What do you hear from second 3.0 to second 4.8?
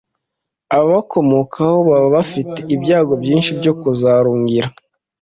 byinshi byo kuzarugira